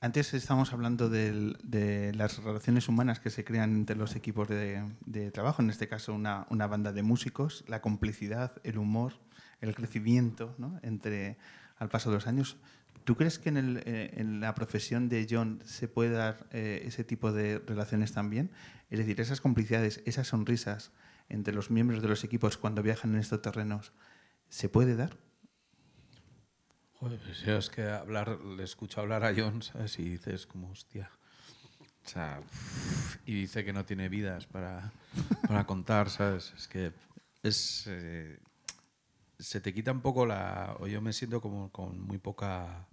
[0.00, 5.62] antes estábamos hablando de, las relaciones humanas que se crean entre los equipos de, trabajo,
[5.62, 9.14] en este caso una, banda de músicos, la complicidad, el humor,
[9.60, 11.38] el crecimiento entre
[11.78, 12.56] al paso de los años.
[13.04, 17.32] ¿Tú crees que en, eh, la profesión de John se puede dar eh, ese tipo
[17.32, 18.50] de relaciones también?
[18.90, 20.92] Es decir, esas complicidades, esas sonrisas,
[21.28, 23.92] entre los miembros de los equipos cuando viajan en estos terrenos,
[24.48, 25.16] ¿se puede dar?
[26.94, 29.98] Joder, pues es que hablar, le escucho hablar a John, ¿sabes?
[29.98, 31.10] Y dices como, hostia.
[32.04, 32.40] O sea,
[33.26, 34.92] y dice que no tiene vidas para,
[35.46, 36.52] para contar, ¿sabes?
[36.56, 36.92] Es que
[37.42, 37.84] es...
[37.88, 38.38] Eh,
[39.38, 40.76] se te quita un poco la...
[40.80, 42.88] O yo me siento como con muy poca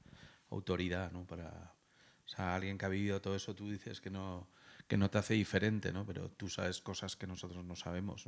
[0.49, 1.25] autoridad, ¿no?
[1.25, 1.73] Para...
[2.25, 4.47] O sea, alguien que ha vivido todo eso, tú dices que no
[4.87, 6.05] que no te hace diferente, ¿no?
[6.05, 8.27] Pero tú sabes cosas que nosotros no sabemos.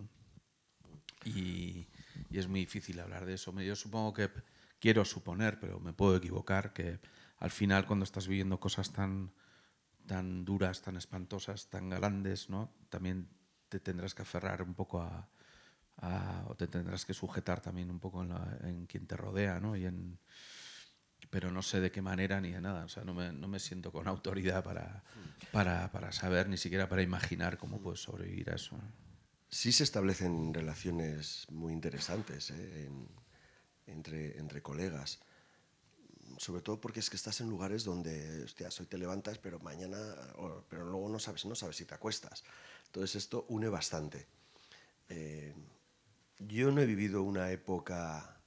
[1.23, 1.87] Y,
[2.31, 3.57] es muy difícil hablar de eso.
[3.61, 4.29] Yo supongo que
[4.79, 6.99] quiero suponer, pero me puedo equivocar, que
[7.37, 9.31] al final cuando estás viviendo cosas tan,
[10.05, 12.73] tan duras, tan espantosas, tan grandes, ¿no?
[12.89, 13.29] También
[13.69, 15.29] te tendrás que aferrar un poco a,
[16.01, 18.31] o te tendrás que sujetar también un poco en,
[18.67, 19.75] en quien te rodea, ¿no?
[19.75, 20.19] Y en,
[21.29, 22.85] pero no sé de qué manera ni de nada.
[22.85, 25.03] O sea, no me, no me siento con autoridad para,
[25.51, 28.77] para, para, saber, ni siquiera para imaginar cómo puedes sobrevivir a eso.
[29.49, 32.89] Sí se establecen relaciones muy interesantes ¿eh?
[33.87, 35.19] entre, entre colegas.
[36.37, 38.45] Sobre todo porque es que estás en lugares donde,
[38.79, 39.97] hoy te levantas, pero mañana,
[40.69, 42.43] pero luego no sabes, no sabes si te acuestas.
[42.87, 44.27] Entonces esto une bastante.
[45.07, 45.53] Eh,
[46.39, 48.41] yo no he vivido una época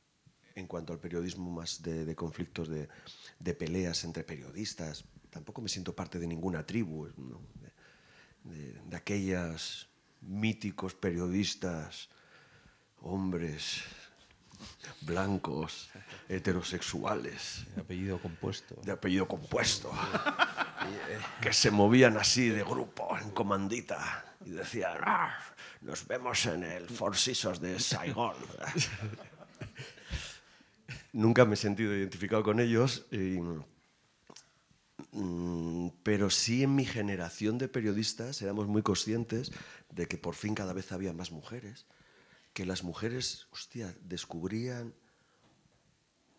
[0.54, 5.04] en cuanto al periodismo más de, conflictos, de, peleas entre periodistas.
[5.30, 7.08] Tampoco me siento parte de ninguna tribu,
[8.44, 9.88] de, aquellos
[10.20, 12.08] míticos periodistas,
[13.00, 13.82] hombres
[15.02, 15.88] blancos,
[16.28, 17.66] heterosexuales.
[17.74, 18.74] De apellido compuesto.
[18.84, 19.92] De apellido compuesto.
[21.40, 25.38] Que se movían así de grupo, en comandita, y decían, ah,
[25.82, 27.16] nos vemos en el Four
[27.60, 28.36] de Saigón
[31.12, 33.06] nunca me he sentido identificado con ellos,
[35.12, 39.52] mm, pero sí en mi generación de periodistas éramos muy conscientes
[39.90, 41.86] de que por fin cada vez había más mujeres,
[42.52, 44.94] que las mujeres, hostia, descubrían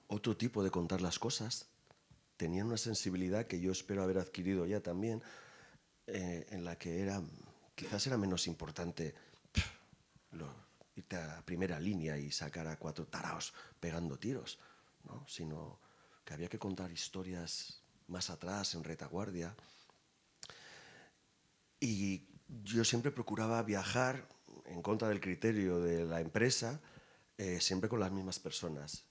[0.07, 1.68] otro tipo de contar las cosas,
[2.39, 5.21] tenían una sensibilidad que yo espero haber adquirido ya también,
[6.07, 7.21] eh, en la que era,
[7.75, 9.13] quizás era menos importante
[10.95, 14.57] irte a primera línea y sacar a cuatro taraos pegando tiros,
[15.03, 15.25] ¿no?
[15.27, 15.79] sino
[16.23, 19.53] que había que contar historias más atrás, en retaguardia.
[21.81, 22.23] Y
[22.63, 24.29] yo siempre procuraba viajar
[24.65, 26.79] en contra del criterio de la empresa,
[27.37, 29.08] eh, siempre con las mismas personas.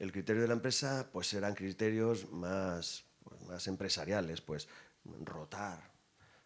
[0.00, 4.66] El criterio de la empresa pues eran criterios más, pues, más empresariales, pues
[5.04, 5.92] rotar,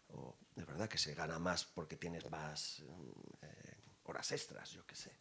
[0.09, 2.83] o de verdad que se gana más porque tienes más
[3.43, 5.13] eh, horas extras, yo qué sé.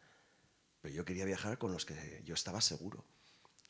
[0.81, 3.05] Pero yo quería viajar con los que yo estaba seguro.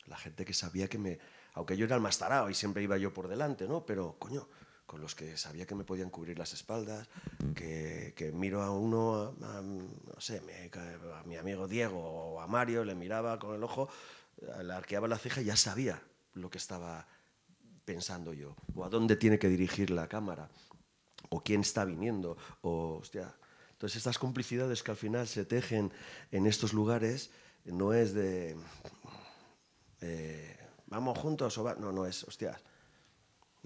[0.06, 1.18] La gente que sabía que me...
[1.52, 3.84] Aunque yo era el más tarado y siempre iba yo por delante, ¿no?
[3.84, 4.48] Pero, coño,
[4.86, 7.08] con los que sabía que me podían cubrir las espaldas,
[7.54, 12.94] que, que miro a uno, no sé, a mi amigo Diego o a Mario, le
[12.94, 13.90] miraba con el ojo
[14.62, 16.02] le arqueaba la ceja ya sabía
[16.34, 17.06] lo que estaba
[17.84, 20.48] pensando yo, o a dónde tiene que dirigir la cámara,
[21.28, 23.34] o quién está viniendo, o hostia.
[23.72, 25.92] Entonces estas complicidades que al final se tejen
[26.30, 27.30] en estos lugares
[27.64, 28.56] no es de
[30.00, 31.74] eh, vamos juntos o va...
[31.74, 32.60] no, no es, hostias,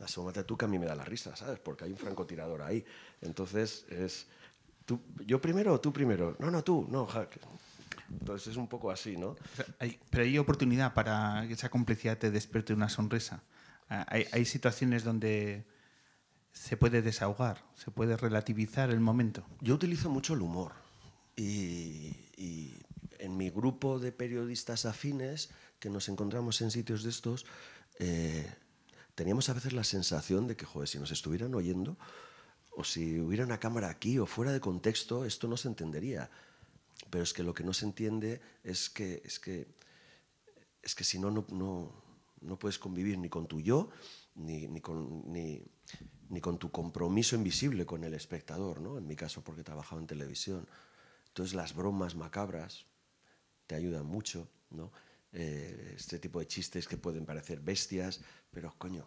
[0.01, 1.59] asómate tú que a mí me da la risa, ¿sabes?
[1.59, 2.85] Porque hay un francotirador ahí.
[3.21, 4.27] Entonces es
[4.85, 6.37] tú, yo primero o tú primero.
[6.39, 7.39] No, no, tú, no, Jack.
[8.11, 9.37] Entonces es un poco así, ¿no?
[9.79, 13.43] Hay- pero hay oportunidad para que esa complicidad te despierte una sonrisa.
[13.91, 15.67] Ah, Hay, hay situaciones donde
[16.53, 19.47] se puede desahogar, se puede relativizar el momento.
[19.61, 20.73] Yo utilizo mucho el humor
[21.37, 22.75] y, y
[23.19, 27.47] en mi grupo de periodistas afines que nos encontramos en sitios de estos,
[27.99, 28.51] eh,
[29.15, 31.97] teníamos a veces la sensación de que, joder, si nos estuvieran oyendo
[32.71, 36.31] o si hubiera una cámara aquí o fuera de contexto, esto no se entendería.
[37.11, 39.67] Pero es que lo que no se entiende es que, es que,
[40.83, 41.45] es que si no, no,
[42.41, 43.91] no, puedes convivir ni con tu yo,
[44.35, 45.63] ni, ni con, ni,
[46.29, 48.99] ni con tu compromiso invisible con el espectador, ¿no?
[48.99, 50.69] En mi caso, porque trabajaba en televisión.
[51.29, 52.87] Entonces, las bromas macabras
[53.67, 54.93] te ayudan mucho, ¿no?
[55.33, 59.07] Eh, este tipo de chistes que pueden parecer bestias, pero coño,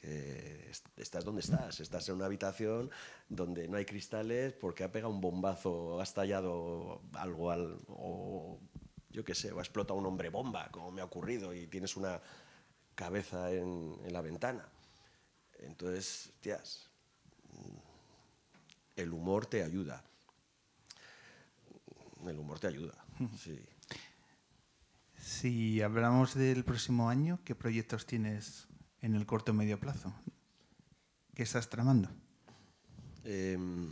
[0.00, 2.90] que est- estás donde estás, estás en una habitación
[3.28, 8.60] donde no hay cristales porque ha pegado un bombazo, ha estallado algo al, o
[9.10, 11.96] yo qué sé, o ha explotado un hombre bomba, como me ha ocurrido, y tienes
[11.96, 12.20] una
[12.94, 14.68] cabeza en, en la ventana.
[15.60, 16.88] Entonces, tías,
[18.96, 20.04] el humor te ayuda.
[22.26, 22.94] El humor te ayuda,
[23.42, 23.58] sí.
[25.16, 28.67] Si hablamos del próximo año, ¿qué proyectos tienes
[29.02, 30.12] en el corto o medio plazo?
[31.34, 32.08] ¿Qué estás tramando?
[33.24, 33.90] Em,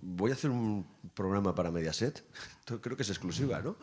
[0.00, 2.22] voy a hacer un programa para Mediaset.
[2.80, 3.76] Creo que es exclusiva, ¿no?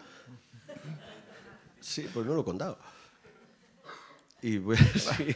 [1.82, 2.80] Sí, pues no lo he contado.
[4.42, 5.36] Y voy sí.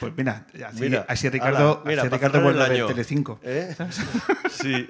[0.00, 2.86] Pues mira, así, Mira, así Ricardo, ala, mira, así Ricardo vuelve el a ver año.
[2.86, 3.40] Telecinco.
[3.42, 3.74] ¿Eh?
[4.50, 4.86] Sí,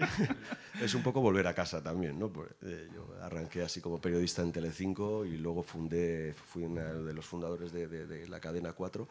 [0.81, 2.29] es un poco volver a casa también, ¿no?
[2.29, 7.13] Pues, eh, yo arranqué así como periodista en Telecinco y luego fundé, fui uno de
[7.15, 9.09] los fundadores de, de- de la cadena 4,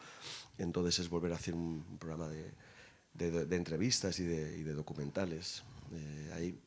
[0.58, 2.50] entonces es volver a hacer un, programa de,
[3.46, 5.64] de- entrevistas y de, y documentales.
[5.92, 6.58] Eh, ahí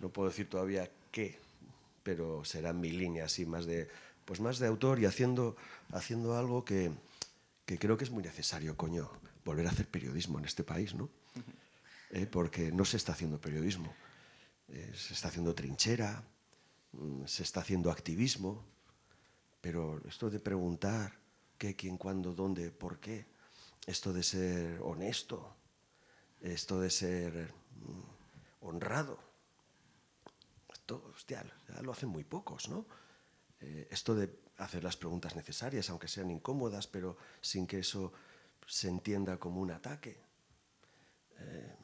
[0.00, 1.38] no puedo decir todavía qué,
[2.02, 3.88] pero será mi línea así más de,
[4.24, 5.56] pues más de autor y haciendo,
[5.92, 6.92] haciendo algo que,
[7.66, 9.10] que creo que es muy necesario, coño,
[9.44, 11.08] volver a hacer periodismo en este país, ¿no?
[12.10, 13.92] Eh, porque no se está haciendo periodismo,
[14.68, 16.22] eh, se está haciendo trinchera,
[16.92, 18.64] mm, se está haciendo activismo,
[19.60, 21.18] pero esto de preguntar
[21.58, 23.26] qué, quién, cuándo, dónde, por qué,
[23.86, 25.56] esto de ser honesto,
[26.40, 29.18] esto de ser mm, honrado,
[30.72, 32.86] esto, hostia, ya lo hacen muy pocos, ¿no?
[33.60, 38.12] Eh, esto de hacer las preguntas necesarias, aunque sean incómodas, pero sin que eso
[38.66, 40.18] se entienda como un ataque.
[41.38, 41.74] Eh,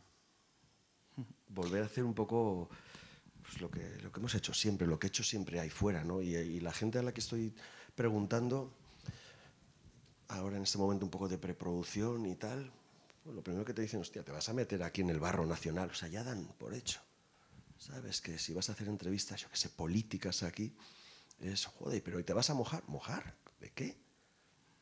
[1.49, 2.69] volver a hacer un poco
[3.43, 6.05] pues, lo, que, lo que hemos hecho siempre, lo que he hecho siempre ahí fuera,
[6.05, 6.23] ¿no?
[6.23, 7.55] Y, y la gente a la que estoy
[7.95, 8.73] preguntando,
[10.29, 12.73] ahora en este momento un poco de preproducción y tal,
[13.23, 15.47] pues, lo primero que te dicen, hostia, te vas a meter aquí en el barro
[15.47, 17.01] nacional, o sea, ya dan por hecho.
[17.79, 18.21] ¿Sabes?
[18.21, 20.77] Que si vas a hacer entrevistas, yo que sé, políticas aquí,
[21.41, 22.83] es, joder, pero ¿y te vas a mojar?
[22.87, 23.35] ¿Mojar?
[23.61, 23.97] ¿De qué?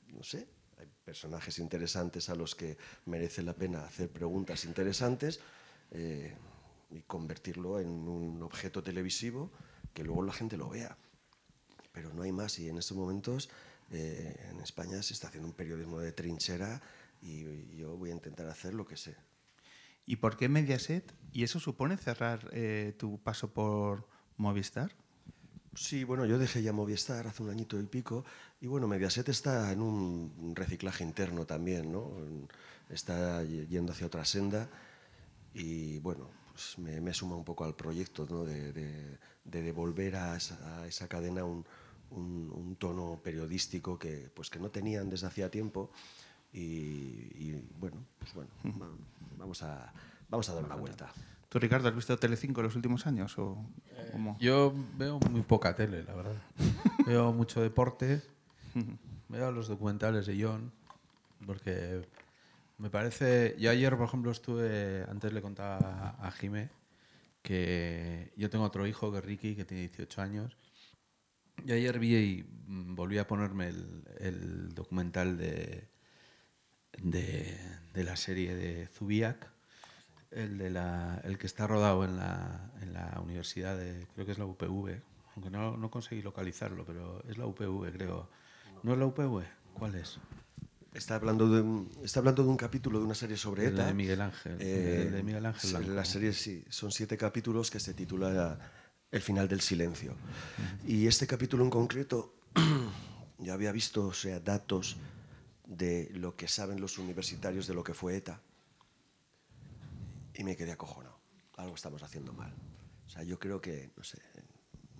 [0.09, 0.49] No sé.
[0.79, 5.40] Hay personajes interesantes a los que merece la pena hacer preguntas interesantes
[5.90, 6.37] eh,
[6.90, 9.51] y convertirlo en un objeto televisivo
[9.92, 10.97] que luego la gente lo vea.
[11.92, 13.51] Pero no hay más y en estos momentos
[13.90, 16.81] eh, en España se está haciendo un periodismo de trinchera
[17.21, 19.16] y yo voy a intentar hacer lo que sé.
[20.07, 21.14] ¿Y por qué Mediaset?
[21.33, 24.94] ¿Y eso supone cerrar eh, tu paso por Movistar?
[25.79, 28.25] Sí, bueno, yo dejé ya Movistar hace un añito y pico
[28.61, 32.11] y bueno, Mediaset está en un reciclaje interno también, ¿no?
[32.91, 34.69] Está yendo hacia otra senda
[35.55, 38.45] y bueno, pues me, me suma un poco al proyecto, ¿no?
[38.45, 41.64] De, de- de devolver a esa, a esa cadena un,
[42.11, 45.91] un- un tono periodístico que, pues, que no tenían desde hacía tiempo
[46.53, 48.51] y, y, bueno, pues bueno,
[48.83, 48.91] va-
[49.38, 49.93] vamos a,
[50.29, 51.12] vamos a dar una vuelta.
[51.48, 53.38] ¿Tú, Ricardo, has visto Telecinco en los últimos años?
[53.38, 53.64] O
[54.12, 54.37] cómo?
[54.38, 56.42] Yo veo muy poca tele, la verdad.
[57.06, 58.22] veo mucho deporte,
[59.28, 60.70] veo los documentales de John,
[61.46, 62.06] porque
[62.76, 63.56] me parece...
[63.58, 66.68] Yo ayer, por ejemplo, estuve, antes le contaba a Jime,
[67.40, 70.56] que yo tengo otro hijo, que es Ricky, que tiene 18 años,
[71.64, 75.88] y ayer vi y mm, volví a ponerme el, el documental de,
[77.02, 77.58] de,
[77.94, 79.50] de la serie de Zubiak,
[80.31, 84.33] el, de la, el que está rodado en la, en la universidad de, creo que
[84.33, 85.01] es la UPV,
[85.35, 88.29] aunque no, no conseguí localizarlo, pero es la UPV, creo.
[88.83, 89.45] ¿No es la UPV?
[89.75, 90.19] ¿Cuál es?
[90.95, 93.87] Está hablando, de un, está hablando de un capítulo de una serie sobre ETA.
[93.87, 95.91] de Miguel Ángel, Eh, el de Miguel Ángel Blanco.
[95.91, 98.59] La serie sí, son siete capítulos que se titula
[99.11, 100.14] El final del silencio.
[100.87, 102.35] Y este capítulo en concreto,
[103.38, 104.97] yo había visto o sea, datos
[105.67, 108.41] de lo que saben los universitarios de lo que fue ETA
[110.38, 111.18] y me quedé acojonado.
[111.57, 112.55] Algo estamos haciendo mal.
[113.07, 114.22] O sea, yo creo que, no sé,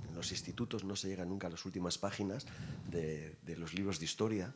[0.09, 2.45] en los institutos no se llega nunca a las últimas páginas
[2.91, 4.53] de, de los libros de historia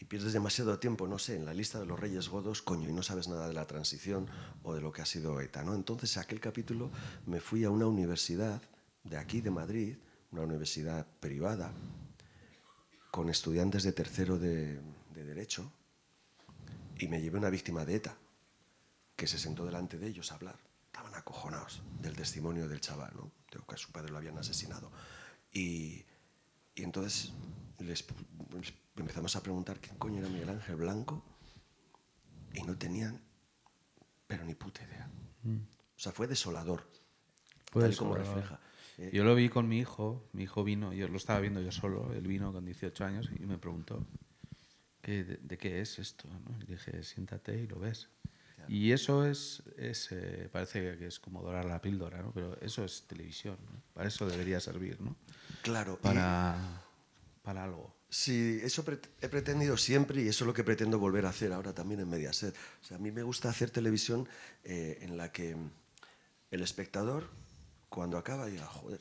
[0.00, 2.92] y pierdes demasiado tiempo, no sé, en la lista de los reyes godos, coño, y
[2.92, 4.26] no sabes nada de la transición
[4.62, 5.74] o de lo que ha sido ETA, ¿no?
[5.74, 6.90] Entonces, aquel capítulo
[7.26, 8.62] me fui a una universidad
[9.04, 9.96] de aquí, de Madrid,
[10.30, 11.72] una universidad privada,
[13.10, 14.80] con estudiantes de tercero de,
[15.12, 15.70] de Derecho,
[16.98, 18.16] y me llevé una víctima de ETA,
[19.22, 20.58] que se sentó delante de ellos a hablar.
[20.86, 23.30] Estaban acojonados del testimonio del chaval, ¿no?
[23.52, 24.90] De que a su padre lo habían asesinado.
[25.52, 26.04] Y,
[26.74, 27.32] y entonces
[27.78, 28.04] les,
[28.52, 31.22] les empezamos a preguntar quién coño era Miguel Ángel Blanco
[32.52, 33.22] y no tenían,
[34.26, 35.08] pero ni puta idea.
[35.44, 36.82] O sea, fue desolador.
[37.70, 38.42] Fue tal y como desolador.
[38.42, 38.60] refleja.
[38.98, 41.70] Eh, Yo lo vi con mi hijo, mi hijo vino, yo lo estaba viendo yo
[41.70, 44.04] solo, él vino con 18 años y me preguntó,
[45.00, 46.26] ¿qué, de, de qué es esto?
[46.28, 46.60] ¿no?
[46.60, 48.08] Y dije, siéntate y lo ves.
[48.68, 52.32] Y eso es, es eh, parece que es como dorar la píldora, ¿no?
[52.32, 53.82] pero eso es televisión, ¿no?
[53.94, 55.16] para eso debería servir, ¿no?
[55.62, 55.98] claro.
[56.00, 56.82] y- para,
[57.42, 57.94] para algo.
[58.08, 61.52] Sí, eso pre- he pretendido siempre y eso es lo que pretendo volver a hacer
[61.52, 62.54] ahora también en Mediaset.
[62.82, 64.28] O sea, a mí me gusta hacer televisión
[64.64, 65.56] eh, en la que
[66.50, 67.30] el espectador,
[67.88, 69.00] cuando acaba, diga, joder,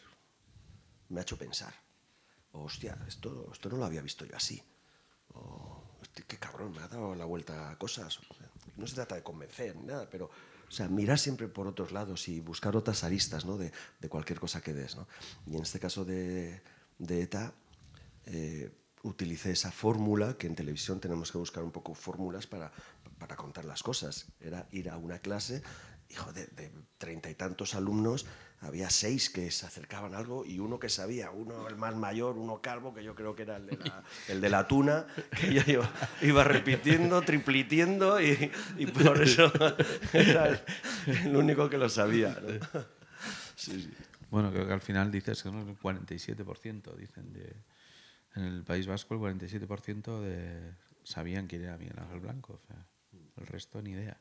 [1.10, 1.74] me ha hecho pensar.
[2.54, 4.62] O, hostia, esto, esto no lo había visto yo así.
[5.34, 8.18] O, hostia, qué cabrón, me ha dado la vuelta a cosas.
[8.20, 10.30] O sea, no se trata de convencer ni nada, pero
[10.72, 13.58] o sea, mirar siempre por otros lados y buscar otras aristas ¿no?
[13.58, 14.96] de, de cualquier cosa que des.
[14.96, 15.06] ¿no?
[15.46, 16.62] Y en este caso de,
[16.98, 17.54] de ETA,
[18.26, 18.72] eh,
[19.04, 22.72] utilicé esa fórmula que en televisión tenemos que buscar un poco fórmulas para,
[23.20, 24.28] para contar las cosas.
[24.40, 25.62] Era ir a una clase,
[26.10, 28.26] hijo de de treinta y tantos alumnos,
[28.62, 32.38] había seis que se acercaban a algo y uno que sabía, uno el más mayor,
[32.38, 35.08] uno calvo, que yo creo que era el de la, el de la tuna,
[35.40, 38.52] que yo iba, iba repitiendo, triplitiendo y,
[39.04, 39.52] por eso
[40.14, 40.64] era
[41.08, 42.38] el, único que lo sabía.
[42.40, 42.86] ¿no?
[44.30, 45.62] Bueno, creo que al final dices que ¿no?
[45.62, 47.56] el 47%, dicen, de,
[48.36, 52.86] en el País Vasco el 47% de, sabían quién era Miguel Ángel Blanco, o sea,
[53.38, 54.18] el resto ni idea.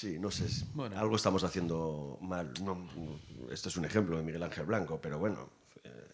[0.00, 0.98] Sí, no sé, Bueno.
[0.98, 2.54] algo estamos haciendo mal.
[2.62, 5.50] No, no, esto es un ejemplo de Miguel Ángel Blanco, pero bueno,
[5.84, 6.08] eh,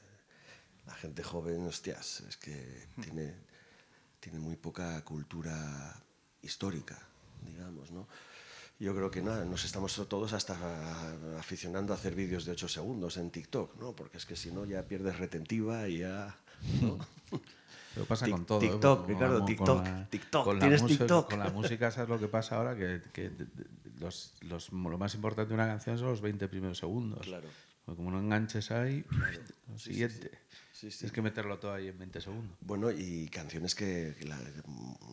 [0.86, 3.36] la gente joven, hostias, es que tiene,
[4.18, 6.02] tiene muy poca cultura
[6.42, 6.98] histórica,
[7.42, 8.08] digamos, ¿no?
[8.80, 13.16] Yo creo que nada, nos estamos todos hasta aficionando a hacer vídeos de 8 segundos
[13.18, 13.94] en TikTok, ¿no?
[13.94, 16.36] Porque es que si no ya pierdes retentiva y ya...
[16.82, 16.98] ¿no?
[17.96, 18.58] Pero pasa Tic- con todo.
[18.60, 18.68] ¿eh?
[18.68, 21.30] TikTok, Ricardo, con TikTok, la- TikTok, con la ¿tienes música- TikTok?
[21.30, 22.76] Con la música, ¿sabes lo que pasa ahora?
[22.76, 23.00] Que,
[23.98, 27.24] los, los- lo más importante de una canción son los 20 primeros segundos.
[27.26, 27.48] Claro.
[27.86, 29.02] Porque como no enganches ahí,
[29.68, 30.30] lo siguiente.
[30.72, 30.98] Sí, sí.
[30.98, 32.54] Tienes que meterlo todo ahí en 20 segundos.
[32.60, 34.38] Bueno, y canciones que la,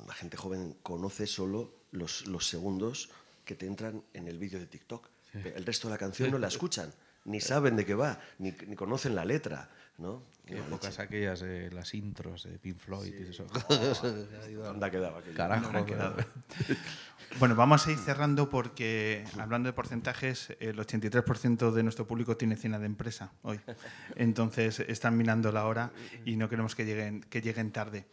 [0.07, 3.09] la gente joven conoce solo los, los segundos
[3.45, 5.07] que te entran en el vídeo de TikTok.
[5.33, 6.91] El resto de la canción no la escuchan,
[7.25, 10.23] ni saben de qué va, ni, ni conocen la letra, ¿no?
[10.47, 11.01] La épocas leche.
[11.01, 13.45] aquellas, de las intros de Pink Floyd y eso.
[14.63, 15.37] ¿Dónde ha quedado aquello?
[15.37, 15.63] Carajo.
[15.63, 16.15] ¿Dónde ha quedado?
[17.39, 22.55] Bueno, vamos a ir cerrando porque, hablando de porcentajes, el 83% de nuestro público tiene
[22.55, 23.59] cena de empresa hoy.
[24.15, 25.91] Entonces, están mirando la hora
[26.25, 28.05] y no queremos que lleguen, que lleguen tarde.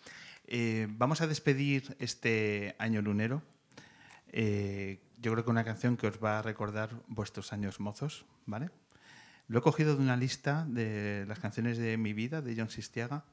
[0.46, 3.42] Eh, vamos a despedir este año lunero.
[4.32, 8.70] Eh, yo creo que una canción que os va a recordar vuestros años mozos, ¿vale?
[9.50, 13.24] Lo he cogido de una lista de las canciones de mi vida, de John Sistiaga,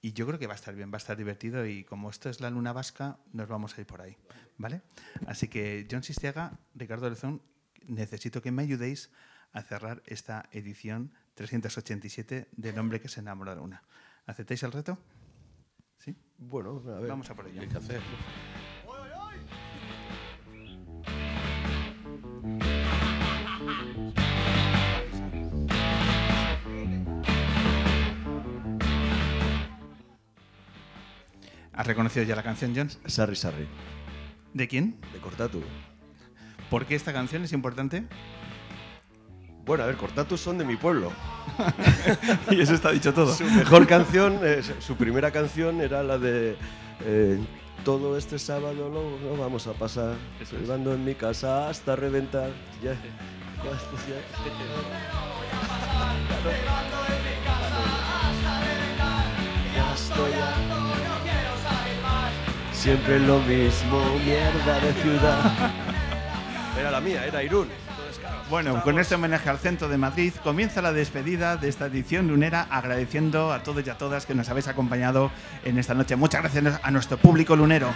[0.00, 2.30] y yo creo que va a estar bien, va a estar divertido y como esto
[2.30, 4.16] es la luna vasca, nos vamos a ir por ahí,
[4.56, 4.80] ¿vale?
[5.26, 7.42] Así que John Sistiaga, Ricardo Lezón,
[7.86, 9.10] necesito que me ayudéis
[9.52, 13.82] a cerrar esta edición 387 del hombre que se enamoró de la luna.
[14.24, 14.98] ¿Aceptáis el reto?
[15.98, 16.16] ¿Sí?
[16.38, 17.10] Bueno, a ver.
[17.10, 17.60] Vamos a por ello.
[17.60, 18.00] Hay que hacer.
[31.74, 32.90] ¿Has reconocido ya la canción, John?
[33.06, 33.66] Sarri, Sarri,
[34.52, 35.00] ¿De quién?
[35.12, 35.62] de Cortatu.
[36.70, 38.04] ¿Por qué esta canción es importante?
[39.64, 41.12] Bueno, a ver, Cortatu son de mi pueblo.
[42.50, 43.32] y eso está dicho todo.
[43.34, 46.56] Su mejor canción, eh, su- primera canción era la de
[47.04, 47.38] eh,
[47.84, 50.62] Todo este sábado lo, lo vamos a pasar, Eso es.
[50.62, 52.50] jugando en mi casa hasta reventar.
[52.82, 52.98] Ya, ya-
[53.64, 53.72] ya-
[59.74, 60.32] Ya estoy
[62.82, 65.52] Siempre lo mismo, mierda de ciudad.
[66.80, 67.68] Era la mía, era Irún.
[68.50, 72.66] Bueno, con este homenaje al centro de Madrid comienza la despedida de esta edición lunera,
[72.70, 75.30] agradeciendo a todos y a todas que nos habéis acompañado
[75.64, 76.16] en esta noche.
[76.16, 77.88] Muchas gracias a nuestro público lunero.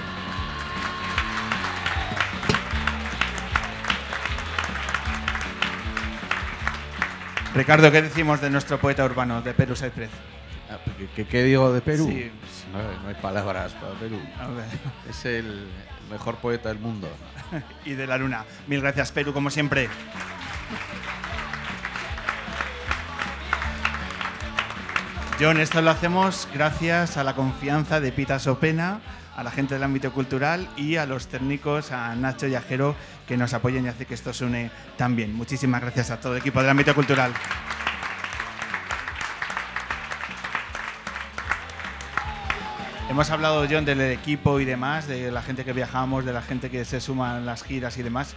[7.56, 10.10] Ricardo, ¿qué decimos de nuestro poeta urbano, de Perú Sánchez?
[10.70, 10.78] Ah,
[11.14, 12.06] ¿qué- ¿Qué, digo de Perú?
[12.10, 12.30] Sí.
[12.72, 14.18] No, no hay palabras para Perú.
[15.08, 15.68] Es el
[16.10, 17.08] mejor poeta del mundo.
[17.84, 18.44] y de la luna.
[18.66, 19.88] Mil gracias, Perú, como siempre.
[25.38, 29.00] John, esto lo hacemos gracias a la confianza de Pita Sopena,
[29.36, 32.96] a la gente del ámbito cultural y a los técnicos, a Nacho y a Jero,
[33.28, 35.34] que nos apoyan y hace que esto suene tan bien.
[35.34, 37.34] Muchísimas gracias a todo el equipo del ámbito cultural.
[43.16, 46.68] Hemos hablado, John, del equipo y demás, de la gente que viajamos, de la gente
[46.68, 48.34] que se suma en las giras y demás.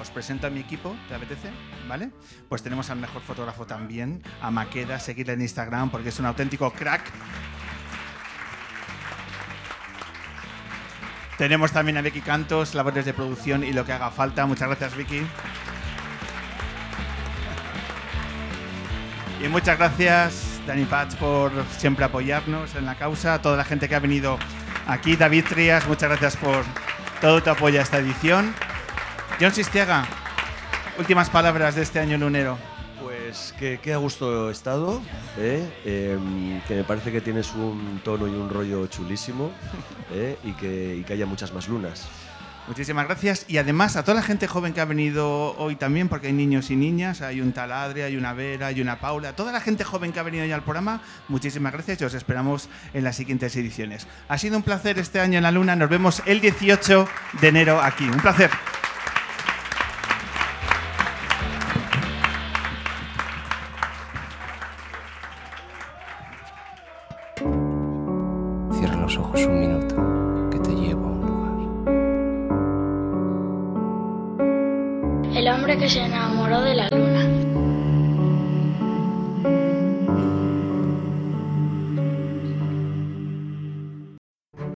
[0.00, 1.50] Os presento a mi equipo, ¿te apetece?
[1.86, 2.08] ¿Vale?
[2.48, 6.70] Pues tenemos al mejor fotógrafo también, a Maqueda, seguirle en Instagram porque es un auténtico
[6.72, 7.12] crack.
[11.36, 14.46] Tenemos también a Vicky Cantos, labores de producción y lo que haga falta.
[14.46, 15.26] Muchas gracias, Vicky.
[19.44, 23.40] Y muchas gracias, Dani Patch, por siempre apoyarnos en la causa.
[23.40, 24.38] Toda la gente que ha venido
[24.86, 25.16] aquí.
[25.16, 26.64] David Trías, muchas gracias por
[27.20, 28.54] todo tu apoyo a esta edición.
[29.40, 30.06] John Sistiaga,
[30.98, 32.58] últimas palabras de este año lunero.
[33.02, 35.00] Pues que, que a gusto he estado,
[35.38, 35.68] ¿eh?
[35.84, 39.50] Em, que me parece que tienes un tono y un rollo chulísimo
[40.12, 40.36] ¿eh?
[40.44, 42.08] y, que, y que haya muchas más lunas.
[42.68, 43.44] Muchísimas gracias.
[43.48, 46.70] Y además a toda la gente joven que ha venido hoy también, porque hay niños
[46.70, 49.84] y niñas, hay un tal Adri, hay una Vera, hay una Paula, toda la gente
[49.84, 53.56] joven que ha venido ya al programa, muchísimas gracias y os esperamos en las siguientes
[53.56, 54.06] ediciones.
[54.28, 57.08] Ha sido un placer este año en la Luna, nos vemos el 18
[57.40, 58.04] de enero aquí.
[58.04, 58.50] Un placer.
[68.78, 69.81] Cierra los ojos un minuto,
[75.92, 77.21] se enamoró de la luna.